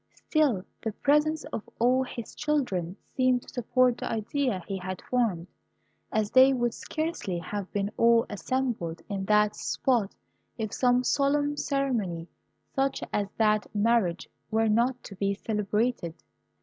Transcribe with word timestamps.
Still, 0.15 0.65
the 0.81 0.93
presence 0.93 1.43
of 1.53 1.61
all 1.77 2.01
his 2.01 2.33
children 2.33 2.97
seemed 3.15 3.43
to 3.43 3.53
support 3.53 3.99
the 3.99 4.11
idea 4.11 4.63
he 4.67 4.79
had 4.79 4.99
formed, 5.03 5.45
as 6.11 6.31
they 6.31 6.53
would 6.53 6.73
scarcely 6.73 7.37
have 7.37 7.71
been 7.71 7.91
all 7.97 8.25
assembled 8.27 9.03
in 9.09 9.25
that 9.25 9.55
spot 9.55 10.15
if 10.57 10.73
some 10.73 11.03
solemn 11.03 11.55
ceremony, 11.55 12.27
such 12.73 13.03
as 13.13 13.29
that 13.37 13.67
marriage, 13.75 14.27
were 14.49 14.67
not 14.69 15.03
to 15.03 15.13
be 15.15 15.35
celebrated. 15.35 16.15